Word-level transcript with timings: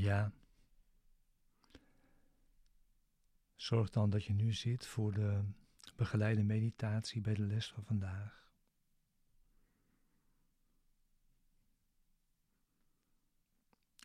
Ja. 0.00 0.32
Zorg 3.56 3.90
dan 3.90 4.10
dat 4.10 4.24
je 4.24 4.32
nu 4.32 4.52
zit 4.52 4.86
voor 4.86 5.12
de 5.12 5.44
begeleide 5.96 6.42
meditatie 6.42 7.20
bij 7.20 7.34
de 7.34 7.42
les 7.42 7.68
van 7.68 7.84
vandaag. 7.84 8.52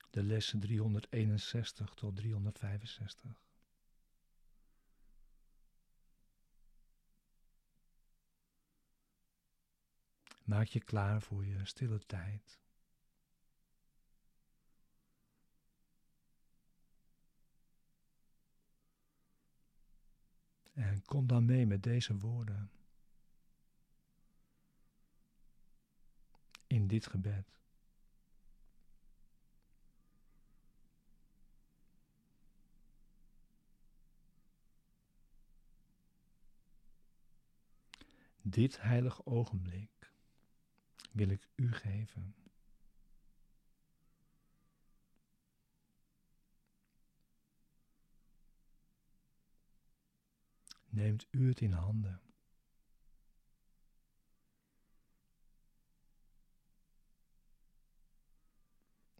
De 0.09 0.23
lessen 0.23 0.59
361 0.59 1.93
tot 1.93 2.15
365. 2.15 3.43
Maak 10.43 10.67
je 10.67 10.83
klaar 10.83 11.21
voor 11.21 11.45
je 11.45 11.65
stille 11.65 12.05
tijd. 12.05 12.64
En 20.75 21.05
kom 21.05 21.27
dan 21.27 21.45
mee 21.45 21.65
met 21.65 21.83
deze 21.83 22.17
woorden. 22.17 22.71
In 26.67 26.87
dit 26.87 27.07
gebed. 27.07 27.59
Dit 38.41 38.81
heilig 38.81 39.25
ogenblik 39.25 40.13
wil 41.11 41.29
ik 41.29 41.47
u 41.55 41.71
geven. 41.73 42.35
Neemt 50.95 51.27
u 51.31 51.47
het 51.47 51.61
in 51.61 51.71
handen. 51.71 52.21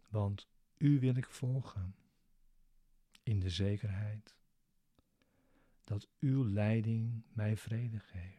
Want 0.08 0.48
u 0.76 1.00
wil 1.00 1.16
ik 1.16 1.30
volgen 1.30 1.94
in 3.22 3.40
de 3.40 3.50
zekerheid 3.50 4.36
dat 5.84 6.08
uw 6.18 6.44
leiding 6.44 7.22
mij 7.32 7.56
vrede 7.56 7.98
geeft. 7.98 8.35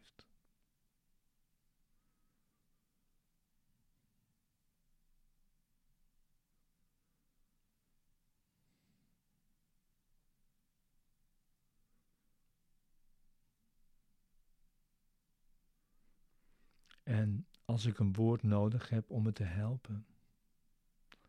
En 17.07 17.47
als 17.65 17.85
ik 17.85 17.99
een 17.99 18.13
woord 18.13 18.43
nodig 18.43 18.89
heb 18.89 19.09
om 19.09 19.23
me 19.23 19.31
te 19.31 19.43
helpen, 19.43 20.05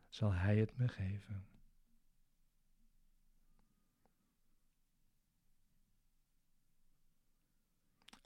zal 0.08 0.32
Hij 0.32 0.56
het 0.58 0.76
me 0.76 0.88
geven. 0.88 1.46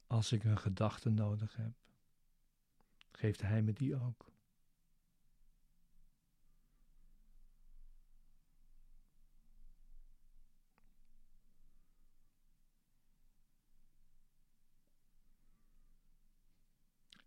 Als 0.06 0.32
ik 0.32 0.44
een 0.44 0.58
gedachte 0.58 1.10
nodig 1.10 1.56
heb, 1.56 1.72
geeft 3.10 3.40
Hij 3.40 3.62
me 3.62 3.72
die 3.72 3.96
ook. 3.96 4.31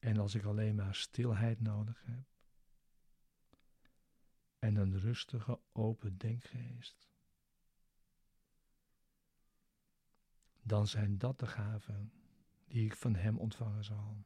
En 0.06 0.18
als 0.18 0.36
ik 0.36 0.44
alleen 0.44 0.76
maar 0.76 0.96
stilheid 0.96 1.62
nodig 1.62 2.04
heb 2.06 2.26
en 4.60 4.76
een 4.76 5.00
rustige, 5.00 5.60
open 5.72 6.18
denkgeest, 6.18 7.10
dan 10.62 10.88
zijn 10.88 11.18
dat 11.18 11.40
de 11.40 11.48
gaven 11.48 12.12
die 12.68 12.86
ik 12.86 12.96
van 12.96 13.16
Hem 13.16 13.38
ontvangen 13.38 13.84
zal. 13.84 14.24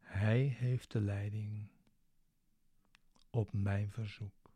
Hij 0.00 0.42
heeft 0.42 0.92
de 0.92 1.00
leiding 1.00 1.68
op 3.30 3.52
mijn 3.52 3.90
verzoek. 3.90 4.47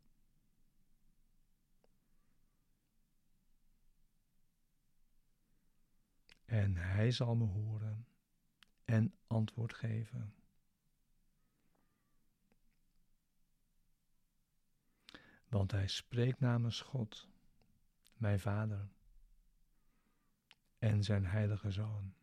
En 6.53 6.77
hij 6.77 7.11
zal 7.11 7.35
me 7.37 7.45
horen 7.45 8.07
en 8.85 9.15
antwoord 9.27 9.75
geven. 9.75 10.35
Want 15.49 15.71
hij 15.71 15.87
spreekt 15.87 16.41
namens 16.41 16.81
God, 16.81 17.29
mijn 18.15 18.41
Vader 18.41 18.89
en 20.79 21.03
zijn 21.03 21.27
heilige 21.27 21.71
Zoon. 21.71 22.15